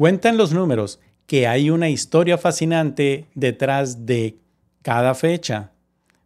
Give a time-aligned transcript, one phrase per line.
[0.00, 4.38] Cuentan los números que hay una historia fascinante detrás de
[4.80, 5.72] cada fecha,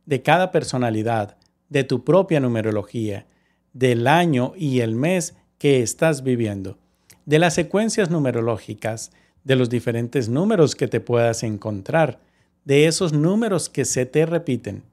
[0.07, 1.36] de cada personalidad,
[1.70, 3.26] de tu propia numerología,
[3.73, 6.79] del año y el mes que estás viviendo,
[7.26, 9.11] de las secuencias numerológicas,
[9.43, 12.20] de los diferentes números que te puedas encontrar,
[12.64, 14.84] de esos números que se te repiten.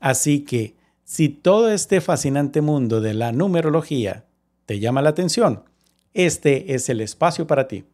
[0.00, 0.74] Así que,
[1.04, 4.24] si todo este fascinante mundo de la numerología
[4.64, 5.64] te llama la atención,
[6.14, 7.84] este es el espacio para ti.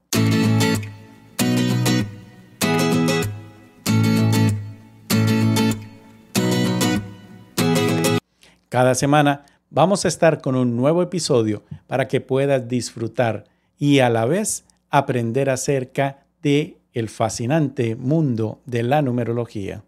[8.68, 13.44] Cada semana vamos a estar con un nuevo episodio para que puedas disfrutar
[13.78, 19.84] y a la vez aprender acerca de el fascinante mundo de la numerología.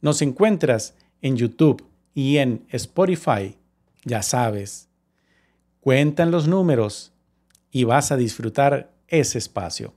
[0.00, 1.84] Nos encuentras en YouTube
[2.14, 3.56] y en Spotify,
[4.04, 4.88] ya sabes.
[5.80, 7.12] Cuentan los números
[7.70, 9.92] y vas a disfrutar ese espacio.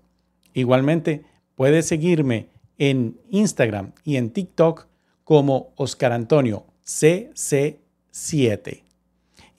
[0.54, 1.24] Igualmente,
[1.56, 4.88] puedes seguirme en Instagram y en TikTok
[5.24, 8.84] como Oscar Antonio CC7.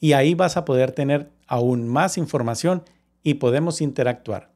[0.00, 2.82] Y ahí vas a poder tener aún más información
[3.22, 4.50] y podemos interactuar.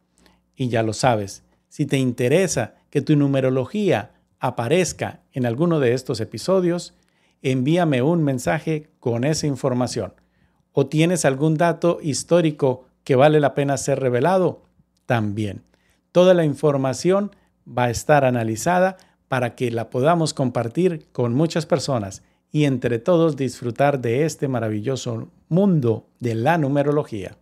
[0.55, 6.20] Y ya lo sabes, si te interesa que tu numerología aparezca en alguno de estos
[6.20, 6.94] episodios,
[7.42, 10.14] envíame un mensaje con esa información.
[10.72, 14.64] ¿O tienes algún dato histórico que vale la pena ser revelado?
[15.06, 15.62] También.
[16.12, 17.34] Toda la información
[17.67, 23.34] va a estar analizada para que la podamos compartir con muchas personas y entre todos
[23.34, 27.39] disfrutar de este maravilloso mundo de la numerología.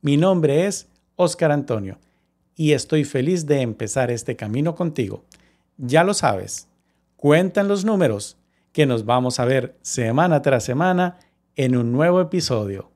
[0.00, 2.00] Mi nombre es Oscar Antonio
[2.56, 5.22] y estoy feliz de empezar este camino contigo.
[5.76, 6.66] Ya lo sabes,
[7.14, 8.36] cuentan los números
[8.72, 11.20] que nos vamos a ver semana tras semana
[11.54, 12.91] en un nuevo episodio.